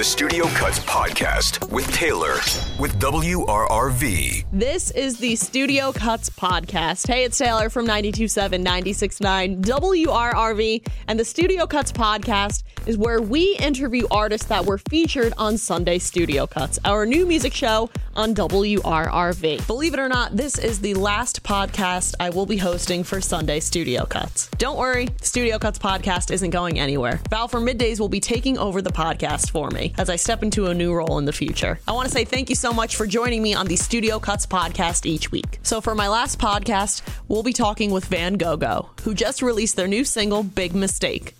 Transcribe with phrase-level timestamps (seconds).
[0.00, 2.36] the Studio Cuts podcast with Taylor
[2.78, 4.46] with WRRV.
[4.50, 7.06] This is the Studio Cuts podcast.
[7.06, 10.88] Hey, it's Taylor from 927 969 WRRV.
[11.06, 15.98] And the Studio Cuts podcast is where we interview artists that were featured on Sunday
[15.98, 19.66] Studio Cuts, our new music show on WRRV.
[19.66, 23.60] Believe it or not, this is the last podcast I will be hosting for Sunday
[23.60, 24.48] Studio Cuts.
[24.56, 27.20] Don't worry, Studio Cuts podcast isn't going anywhere.
[27.28, 30.66] Val for Middays will be taking over the podcast for me as I step into
[30.66, 31.80] a new role in the future.
[31.86, 34.46] I want to say thank you so much for joining me on the Studio Cuts
[34.46, 35.58] podcast each week.
[35.62, 39.76] So for my last podcast, we'll be talking with Van Go Go, who just released
[39.76, 41.34] their new single, Big Mistake.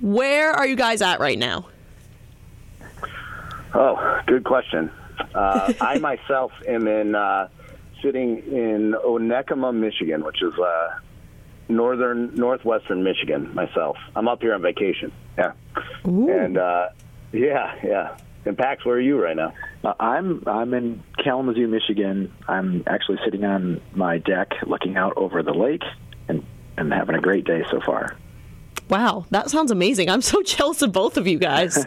[0.00, 1.66] Where are you guys at right now?
[3.74, 4.90] Oh, good question.
[5.34, 7.48] Uh, I myself am in uh,
[8.02, 10.98] sitting in Onekama, Michigan, which is uh,
[11.68, 13.54] northern northwestern Michigan.
[13.54, 15.12] Myself, I'm up here on vacation.
[15.38, 15.52] Yeah,
[16.06, 16.28] Ooh.
[16.30, 16.88] and uh,
[17.32, 18.16] yeah, yeah.
[18.44, 19.52] And Pax, where are you right now?
[19.84, 22.32] Uh, I'm I'm in Kalamazoo, Michigan.
[22.48, 25.84] I'm actually sitting on my deck, looking out over the lake,
[26.28, 26.44] and
[26.76, 28.16] and having a great day so far.
[28.88, 30.10] Wow, that sounds amazing.
[30.10, 31.86] I'm so jealous of both of you guys.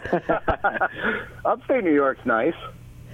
[1.44, 2.54] Upstate New York's nice.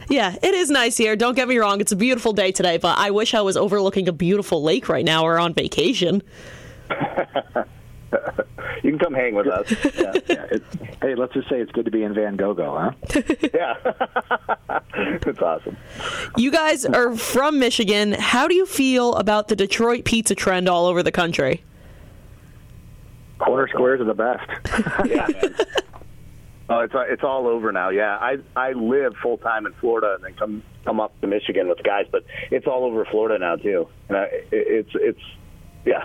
[0.09, 1.17] yeah, it is nice here.
[1.17, 1.81] Don't get me wrong.
[1.81, 5.05] It's a beautiful day today, but I wish I was overlooking a beautiful lake right
[5.05, 6.23] now or on vacation.
[8.93, 9.71] You can come hang with us.
[9.95, 10.63] Yeah, Yeah, it,
[11.01, 12.93] hey, let's just say it's good to be in Van Gogh, huh?
[13.55, 13.75] yeah.
[14.95, 15.79] it's awesome.
[16.37, 18.13] You guys are from Michigan.
[18.13, 21.65] How do you feel about the Detroit pizza trend all over the country?
[23.39, 25.09] Corner squares are the best.
[25.09, 25.55] Yeah, man.
[26.69, 27.89] Oh, it's uh, it's all over now.
[27.89, 31.69] Yeah, I I live full time in Florida and then come come up to Michigan
[31.69, 33.89] with the guys, but it's all over Florida now too.
[34.09, 35.21] And I, it, it's it's
[35.85, 36.05] yeah,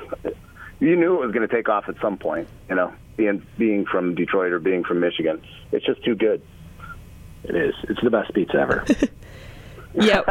[0.80, 2.48] you knew it was going to take off at some point.
[2.70, 6.42] You know, being being from Detroit or being from Michigan, it's just too good.
[7.44, 7.76] It is.
[7.84, 8.86] It's the best pizza ever.
[10.00, 10.22] Yeah,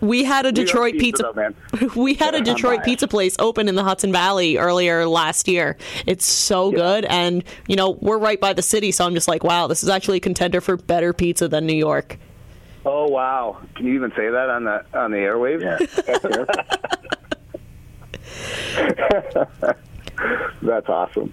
[0.00, 1.22] we had a Detroit pizza.
[1.22, 1.54] though, man.
[1.94, 5.76] We had a Detroit pizza place open in the Hudson Valley earlier last year.
[6.04, 9.44] It's so good, and you know we're right by the city, so I'm just like,
[9.44, 12.18] wow, this is actually a contender for better pizza than New York.
[12.84, 13.58] Oh wow!
[13.76, 15.62] Can you even say that on the on the airwaves?
[19.62, 19.74] Yeah.
[20.62, 21.32] That's awesome.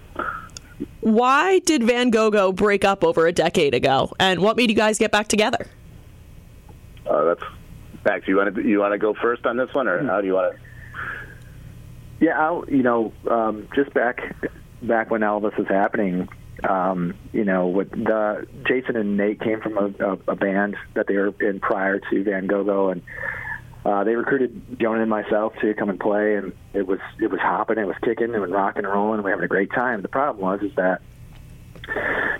[1.00, 4.98] Why did Van Gogh break up over a decade ago, and what made you guys
[4.98, 5.66] get back together?
[7.06, 7.42] Uh, that's
[8.04, 8.28] Max.
[8.28, 10.34] You want to you want to go first on this one, or how do you
[10.34, 10.60] want to?
[12.24, 14.36] Yeah, I'll, you know, um, just back
[14.80, 16.28] back when all this was happening,
[16.62, 21.08] um, you know, with the Jason and Nate came from a, a, a band that
[21.08, 23.02] they were in prior to Van Gogh, and
[23.84, 27.40] uh, they recruited Jonah and myself to come and play, and it was it was
[27.40, 29.72] hopping, it was kicking, it was rocking and rolling, and we were having a great
[29.72, 30.02] time.
[30.02, 31.02] The problem was is that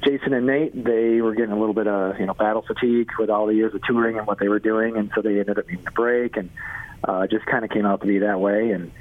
[0.04, 3.28] Jason and Nate, they were getting a little bit of you know battle fatigue with
[3.28, 5.66] all the years of touring and what they were doing, and so they ended up
[5.66, 6.50] needing a break, and
[7.04, 8.92] uh, just kind of came out to be that way, and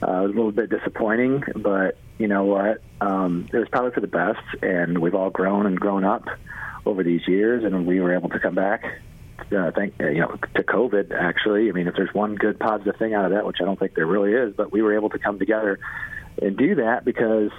[0.00, 2.80] uh, it was a little bit disappointing, but you know what?
[3.00, 6.28] Um, it was probably for the best, and we've all grown and grown up
[6.86, 9.00] over these years, and we were able to come back.
[9.52, 11.12] Uh, thank uh, you know to COVID.
[11.12, 13.78] Actually, I mean, if there's one good positive thing out of that, which I don't
[13.78, 15.78] think there really is, but we were able to come together
[16.40, 17.50] and do that because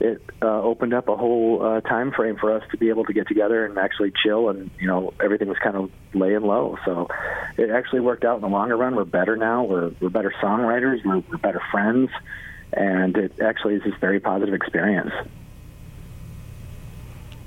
[0.00, 3.12] it uh, opened up a whole uh, time frame for us to be able to
[3.12, 6.78] get together and actually chill and you know everything was kind of laying low.
[6.84, 7.08] So
[7.56, 8.94] it actually worked out in the longer run.
[8.94, 9.64] We're better now.
[9.64, 11.04] We're, we're better songwriters.
[11.04, 12.10] We're, we're better friends.
[12.72, 15.12] And it actually is this very positive experience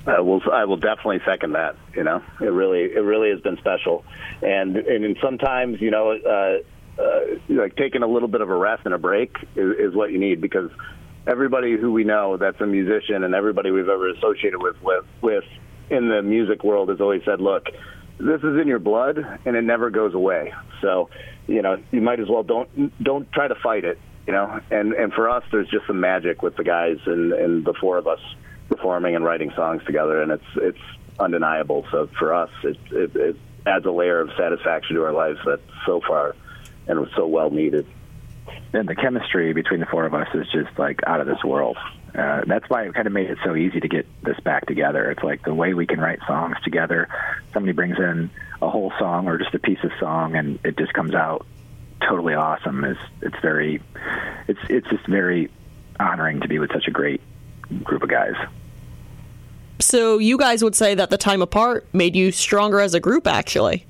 [0.07, 0.41] I will.
[0.51, 1.75] I will definitely second that.
[1.95, 4.03] You know, it really, it really has been special,
[4.41, 7.19] and and sometimes, you know, uh, uh,
[7.50, 10.17] like taking a little bit of a rest and a break is, is what you
[10.17, 10.72] need because
[11.28, 15.44] everybody who we know that's a musician and everybody we've ever associated with with with
[15.90, 17.66] in the music world has always said, look,
[18.17, 20.53] this is in your blood and it never goes away.
[20.81, 21.09] So,
[21.47, 24.00] you know, you might as well don't don't try to fight it.
[24.25, 27.66] You know, and and for us, there's just some magic with the guys and and
[27.66, 28.19] the four of us
[28.72, 30.80] performing and writing songs together, and it's it's
[31.20, 31.86] undeniable.
[31.92, 33.35] So for us, it, it, it
[33.68, 36.35] adds a layer of satisfaction to our lives that so far
[36.88, 37.85] and was so well needed.
[38.73, 41.78] and the chemistry between the four of us is just like out of this world.
[42.18, 45.12] Uh, that's why it kind of made it so easy to get this back together.
[45.12, 47.08] It's like the way we can write songs together.
[47.53, 48.29] Somebody brings in
[48.62, 51.46] a whole song or just a piece of song, and it just comes out
[52.02, 52.84] totally awesome.
[52.84, 53.82] It's it's very,
[54.47, 55.50] it's it's just very
[56.00, 57.22] honoring to be with such a great
[57.84, 58.35] group of guys.
[59.81, 63.28] So you guys would say that the time apart made you stronger as a group,
[63.28, 63.85] actually.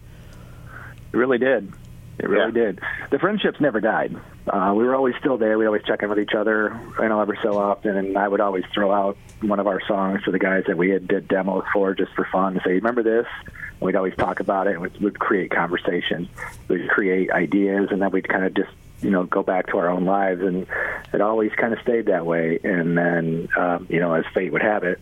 [1.13, 1.71] It really did.
[2.19, 2.65] It really Yeah.
[2.65, 2.79] did.
[3.09, 4.15] The friendships never died.
[4.47, 5.57] Uh, we were always still there.
[5.57, 7.95] We'd always check in with each other, you know, every so often.
[7.97, 10.89] And I would always throw out one of our songs to the guys that we
[10.89, 14.39] had did demos for just for fun to say, "Remember this?" And we'd always talk
[14.39, 14.73] about it.
[14.73, 16.27] and We'd, we'd create conversation.
[16.67, 18.69] We'd create ideas, and then we'd kind of just
[19.01, 20.41] you know go back to our own lives.
[20.41, 20.67] And
[21.13, 22.59] it always kind of stayed that way.
[22.63, 24.99] And then um, you know, as fate would have it,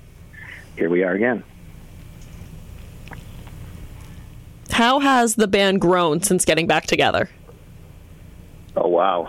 [0.80, 1.44] here we are again.
[4.72, 7.30] How has the band grown since getting back together?
[8.76, 9.28] Oh wow!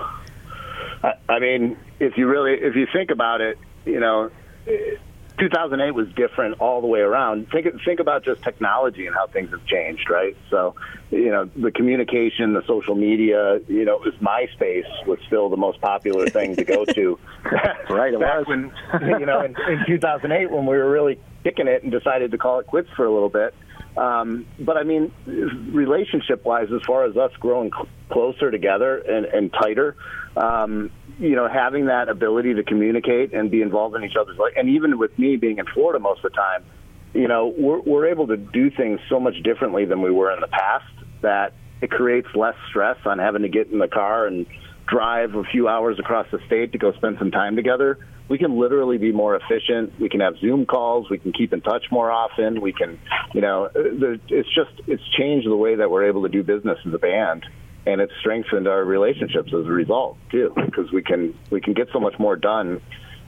[1.02, 4.31] I, I mean, if you really, if you think about it, you know,
[4.69, 4.94] eh,
[5.41, 7.50] 2008 was different all the way around.
[7.50, 10.37] Think think about just technology and how things have changed, right?
[10.50, 10.76] So,
[11.11, 13.58] you know, the communication, the social media.
[13.67, 17.19] You know, it was MySpace was still the most popular thing to go to.
[17.91, 18.70] Right, it Back was.
[19.00, 22.38] when you know in, in 2008 when we were really kicking it and decided to
[22.38, 23.54] call it quits for a little bit.
[23.96, 29.26] Um, but I mean, relationship wise, as far as us growing cl- closer together and,
[29.26, 29.96] and tighter,
[30.37, 34.52] um, you know, having that ability to communicate and be involved in each other's life,
[34.56, 36.64] and even with me being in Florida most of the time,
[37.12, 40.40] you know, we're, we're able to do things so much differently than we were in
[40.40, 40.84] the past
[41.22, 44.46] that it creates less stress on having to get in the car and
[44.86, 47.98] drive a few hours across the state to go spend some time together.
[48.31, 49.99] We can literally be more efficient.
[49.99, 51.11] We can have Zoom calls.
[51.11, 52.61] We can keep in touch more often.
[52.61, 52.97] We can,
[53.35, 56.94] you know, it's just it's changed the way that we're able to do business as
[56.94, 57.44] a band,
[57.87, 61.88] and it's strengthened our relationships as a result too, because we can we can get
[61.93, 62.81] so much more done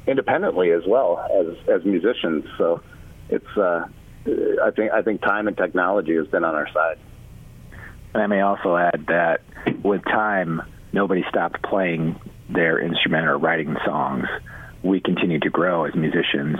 [0.07, 2.45] independently as well as as musicians.
[2.57, 2.81] So
[3.29, 3.87] it's uh,
[4.63, 6.99] I think I think time and technology has been on our side.
[8.15, 9.41] And I may also add that
[9.83, 10.63] with time,
[10.93, 14.29] nobody stopped playing their instrument or writing songs.
[14.83, 16.59] We continue to grow as musicians,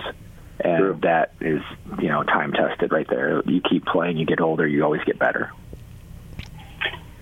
[0.59, 0.99] and True.
[1.01, 1.61] that is,
[1.99, 3.41] you know, time tested right there.
[3.45, 5.51] You keep playing, you get older, you always get better.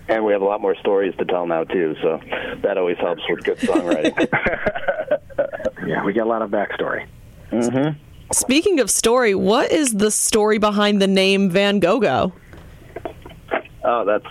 [0.08, 2.20] And we have a lot more stories to tell now too, so
[2.62, 4.28] that always helps with good songwriting.
[5.86, 7.06] Yeah, we get a lot of backstory.
[7.50, 7.98] Mm-hmm.
[8.32, 12.32] Speaking of story, what is the story behind the name Van Gogh?
[13.84, 14.26] oh, that's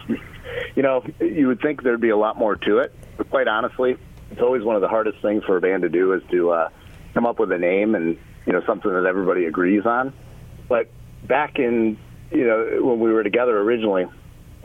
[0.76, 3.98] you know, you would think there'd be a lot more to it, but quite honestly,
[4.32, 6.70] it's always one of the hardest things for a band to do is to uh,
[7.14, 10.14] come up with a name and you know something that everybody agrees on.
[10.68, 10.90] But
[11.28, 11.98] back in
[12.32, 14.08] you know when we were together originally,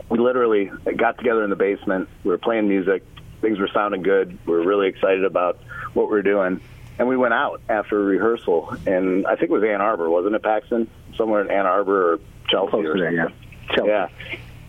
[0.09, 2.09] we literally got together in the basement.
[2.23, 3.03] We were playing music.
[3.41, 4.37] Things were sounding good.
[4.45, 5.59] We were really excited about
[5.93, 6.61] what we were doing.
[6.99, 10.41] And we went out after rehearsal, and I think it was Ann Arbor, wasn't it,
[10.41, 10.89] Paxton?
[11.15, 12.19] Somewhere in Ann Arbor or
[12.49, 13.27] Chelsea Close or there, yeah.
[13.75, 13.89] Chelsea.
[13.89, 14.07] Yeah,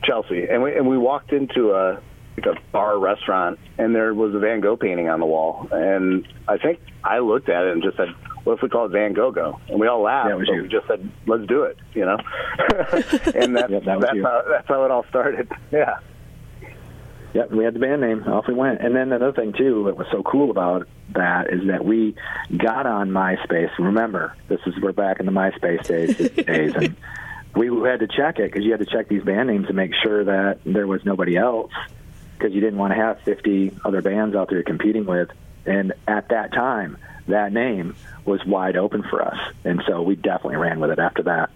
[0.02, 0.46] Chelsea.
[0.46, 2.00] And we and we walked into a
[2.44, 5.68] like a bar restaurant, and there was a Van Gogh painting on the wall.
[5.70, 8.08] And I think I looked at it and just said,
[8.44, 10.30] "What if we call it Van Gogh And we all laughed.
[10.30, 10.62] But you.
[10.62, 12.16] we just said, "Let's do it," you know.
[13.34, 14.24] and that's Yep, that that's you.
[14.24, 15.48] how that's how it all started.
[15.70, 15.98] Yeah.
[17.34, 18.22] Yep, we had the band name.
[18.24, 18.80] Off we went.
[18.80, 22.14] And then another thing too that was so cool about that is that we
[22.56, 23.70] got on MySpace.
[23.78, 26.96] Remember, this is we're back in the MySpace days, days and
[27.54, 29.92] we had to check it because you had to check these band names to make
[30.02, 31.70] sure that there was nobody else
[32.38, 35.30] because you didn't want to have 50 other bands out there competing with.
[35.66, 36.96] And at that time,
[37.26, 37.94] that name
[38.24, 41.50] was wide open for us, and so we definitely ran with it after that.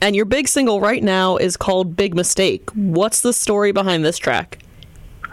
[0.00, 2.68] And your big single right now is called Big Mistake.
[2.74, 4.58] What's the story behind this track?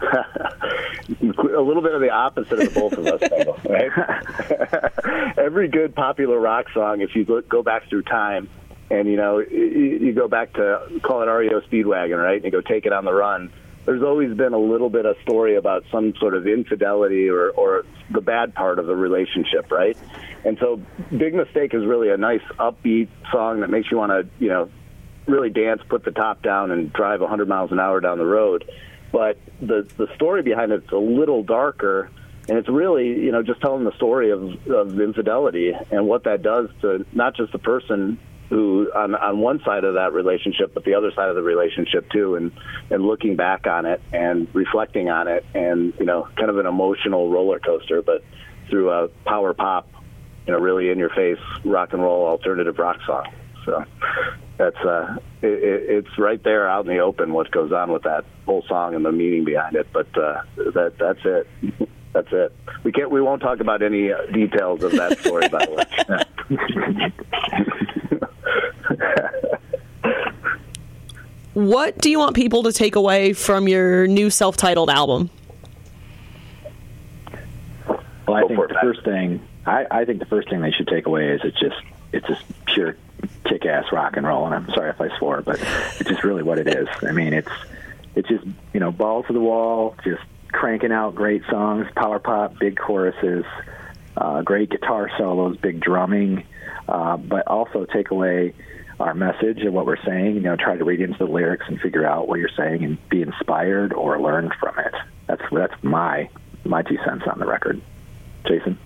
[0.00, 5.38] a little bit of the opposite of the both of us, Bengal, right?
[5.38, 8.48] Every good popular rock song, if you go back through time,
[8.94, 12.36] and you know, you, you go back to call it REO Speedwagon, right?
[12.36, 13.52] And you go take it on the run.
[13.86, 17.84] There's always been a little bit of story about some sort of infidelity or, or
[18.10, 19.96] the bad part of the relationship, right?
[20.44, 24.28] And so, Big Mistake is really a nice upbeat song that makes you want to,
[24.38, 24.70] you know,
[25.26, 28.64] really dance, put the top down, and drive 100 miles an hour down the road.
[29.12, 32.10] But the the story behind it's a little darker,
[32.48, 36.42] and it's really you know just telling the story of of infidelity and what that
[36.42, 38.18] does to not just the person
[38.54, 42.08] who on on one side of that relationship, but the other side of the relationship
[42.10, 42.52] too, and
[42.88, 46.66] and looking back on it and reflecting on it, and you know kind of an
[46.66, 48.22] emotional roller coaster, but
[48.70, 49.88] through a power pop,
[50.46, 53.26] you know, really in your face rock and roll alternative rock song.
[53.64, 53.84] So
[54.56, 58.04] that's uh, it, it, it's right there out in the open what goes on with
[58.04, 59.88] that whole song and the meaning behind it.
[59.92, 61.48] But uh, that that's it.
[62.12, 62.52] That's it.
[62.84, 63.10] We can't.
[63.10, 67.10] We won't talk about any uh, details of that story, by the way.
[71.54, 75.30] What do you want people to take away from your new self titled album?
[78.26, 78.82] Well, I Go think for it, the Pat.
[78.82, 81.76] first thing I, I think the first thing they should take away is it's just
[82.12, 82.96] it's just pure
[83.44, 84.46] kick ass rock and roll.
[84.46, 85.60] And I'm sorry if I swore, but
[86.00, 86.88] it's just really what it is.
[87.02, 87.50] I mean, it's
[88.14, 92.58] it's just you know balls to the wall, just cranking out great songs, power pop,
[92.58, 93.44] big choruses,
[94.16, 96.44] uh, great guitar solos, big drumming,
[96.88, 98.54] uh, but also take away
[99.00, 100.36] our message and what we're saying.
[100.36, 102.98] You know, try to read into the lyrics and figure out what you're saying and
[103.08, 104.94] be inspired or learn from it.
[105.26, 106.28] That's that's my
[106.64, 107.80] my two cents on the record.
[108.46, 108.78] Jason.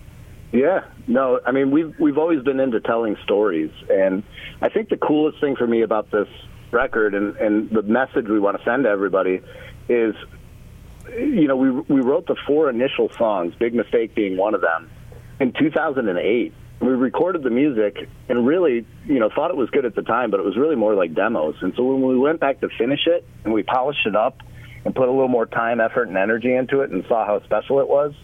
[0.52, 4.22] Yeah, no, I mean we've we've always been into telling stories, and
[4.62, 6.28] I think the coolest thing for me about this
[6.70, 9.40] record and and the message we want to send to everybody
[9.88, 10.14] is,
[11.18, 14.90] you know, we we wrote the four initial songs, Big Mistake being one of them,
[15.40, 16.54] in 2008.
[16.80, 20.30] We recorded the music and really, you know, thought it was good at the time,
[20.30, 21.56] but it was really more like demos.
[21.60, 24.38] And so when we went back to finish it and we polished it up
[24.84, 27.80] and put a little more time, effort, and energy into it, and saw how special
[27.80, 28.14] it was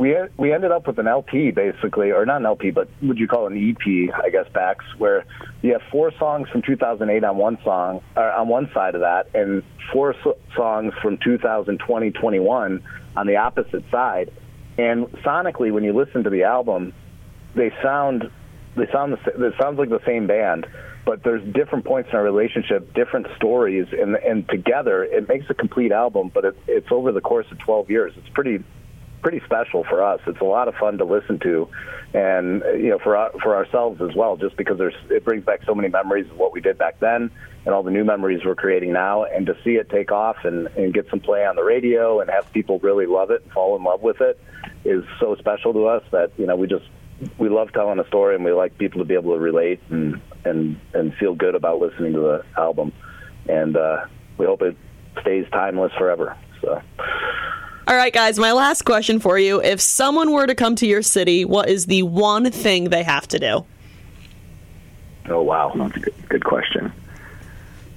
[0.00, 3.28] we we ended up with an LP basically, or not an LP, but would you
[3.28, 4.14] call it an EP?
[4.14, 5.26] I guess Pax, where
[5.60, 9.28] you have four songs from 2008 on one song, or on one side of that,
[9.34, 12.82] and four so- songs from 2020, 21
[13.16, 14.32] on the opposite side.
[14.78, 16.94] And sonically, when you listen to the album,
[17.54, 18.30] they sound
[18.76, 20.66] they sound the, it sounds like the same band,
[21.04, 25.54] but there's different points in our relationship, different stories, and and together it makes a
[25.54, 26.30] complete album.
[26.32, 28.12] But it, it's over the course of 12 years.
[28.16, 28.62] It's pretty
[29.22, 30.20] pretty special for us.
[30.26, 31.68] It's a lot of fun to listen to,
[32.14, 35.74] and you know, for for ourselves as well, just because there's it brings back so
[35.74, 37.30] many memories of what we did back then,
[37.64, 40.68] and all the new memories we're creating now, and to see it take off and
[40.68, 43.76] and get some play on the radio and have people really love it and fall
[43.76, 44.40] in love with it
[44.84, 46.86] is so special to us that you know we just
[47.38, 50.20] we love telling a story and we like people to be able to relate and
[50.44, 52.92] and and feel good about listening to the album,
[53.48, 54.06] and uh,
[54.38, 54.76] we hope it
[55.20, 56.36] stays timeless forever.
[56.60, 56.80] So.
[57.86, 59.60] All right, guys, my last question for you.
[59.60, 63.26] If someone were to come to your city, what is the one thing they have
[63.28, 63.66] to do?
[65.28, 65.72] Oh, wow.
[65.74, 66.92] That's a good, good question.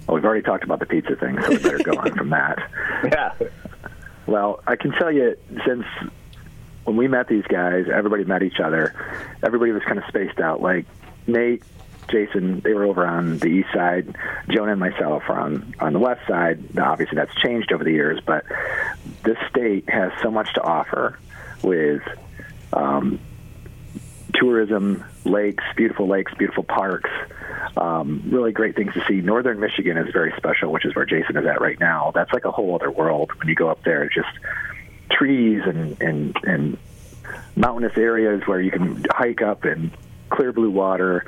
[0.08, 2.58] Well, we've already talked about the pizza thing, so we better go on from that.
[3.04, 3.34] Yeah.
[4.26, 5.86] Well, I can tell you, since
[6.86, 8.94] when we met these guys, everybody met each other.
[9.42, 10.62] Everybody was kind of spaced out.
[10.62, 10.86] Like
[11.28, 11.64] Nate
[12.10, 14.16] Jason, they were over on the east side.
[14.50, 16.76] Jonah and myself are on on the west side.
[16.76, 18.46] Now, obviously, that's changed over the years, but
[19.24, 21.18] this state has so much to offer
[21.62, 22.02] with
[22.74, 23.20] um,
[24.34, 27.10] tourism, lakes, beautiful lakes, beautiful parks,
[27.78, 29.22] um, really great things to see.
[29.22, 32.12] Northern Michigan is very special, which is where Jason is at right now.
[32.14, 34.04] That's like a whole other world when you go up there.
[34.04, 34.30] It's just
[35.12, 36.78] trees and and and
[37.56, 39.92] mountainous areas where you can hike up and
[40.30, 41.26] clear blue water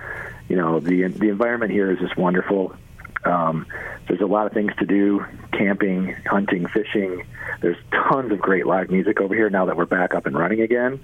[0.48, 2.76] you know the the environment here is just wonderful.
[3.24, 3.66] Um,
[4.08, 7.26] there's a lot of things to do: camping, hunting, fishing.
[7.62, 10.62] There's tons of great live music over here now that we're back up and running
[10.62, 11.00] again.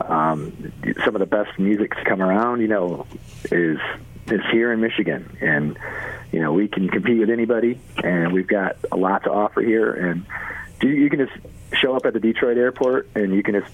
[0.00, 0.72] Um,
[1.04, 3.06] some of the best music to come around, you know,
[3.50, 3.78] is
[4.28, 5.78] is here in Michigan, and
[6.32, 9.92] you know we can compete with anybody, and we've got a lot to offer here.
[9.92, 10.24] And
[10.80, 11.38] you, you can just
[11.74, 13.72] show up at the Detroit airport, and you can just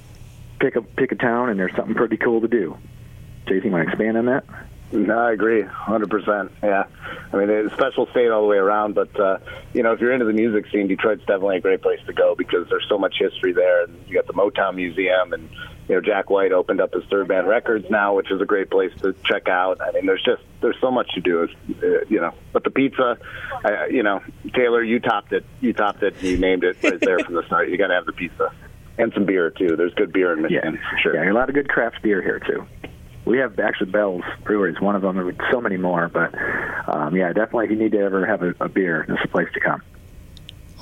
[0.61, 2.77] pick a pick a town, and there's something pretty cool to do.
[3.47, 4.45] Jason, you want to expand on that?
[4.93, 6.53] No, I agree, hundred percent.
[6.63, 6.85] Yeah,
[7.33, 8.95] I mean, it's a special state all the way around.
[8.95, 9.39] But uh,
[9.73, 12.35] you know, if you're into the music scene, Detroit's definitely a great place to go
[12.37, 13.85] because there's so much history there.
[13.85, 15.49] And you got the Motown Museum, and
[15.89, 18.71] you know, Jack White opened up his Third Man Records now, which is a great
[18.71, 19.81] place to check out.
[19.81, 22.33] I mean, there's just there's so much to do, uh, you know.
[22.53, 23.19] But the pizza,
[23.65, 24.23] uh, you know,
[24.55, 25.45] Taylor, you topped it.
[25.61, 26.23] You topped it.
[26.23, 27.69] You named it right there from the start.
[27.69, 28.53] You got to have the pizza
[28.97, 29.75] and some beer too.
[29.77, 30.91] There's good beer in Michigan yeah.
[30.91, 31.15] for sure.
[31.17, 32.65] Yeah, a lot of good craft beer here too
[33.25, 36.09] we have actually Bell's Brewery is one of them, and so many more.
[36.09, 36.35] But
[36.89, 39.29] um, yeah, definitely, if you need to ever have a, a beer, this is a
[39.29, 39.83] place to come.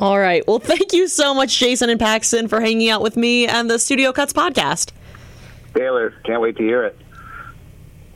[0.00, 0.46] All right.
[0.46, 3.78] Well, thank you so much, Jason and Paxton, for hanging out with me and the
[3.78, 4.90] Studio Cuts podcast.
[5.74, 6.98] Taylor, can't wait to hear it.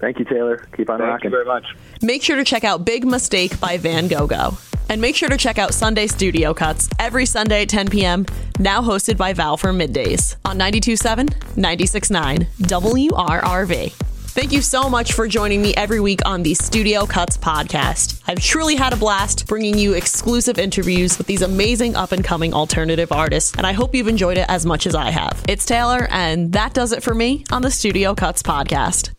[0.01, 0.67] Thank you, Taylor.
[0.77, 1.31] Keep on Thank rocking.
[1.31, 1.65] you very much.
[2.03, 4.59] Make sure to check out Big Mistake by Van Gogh.
[4.89, 8.27] And make sure to check out Sunday Studio Cuts every Sunday at 10 p.m.,
[8.59, 14.16] now hosted by Val for middays on 92.7, 96.9 WRRV.
[14.37, 18.21] Thank you so much for joining me every week on the Studio Cuts podcast.
[18.27, 22.53] I've truly had a blast bringing you exclusive interviews with these amazing up and coming
[22.53, 25.43] alternative artists, and I hope you've enjoyed it as much as I have.
[25.49, 29.16] It's Taylor, and that does it for me on the Studio Cuts podcast.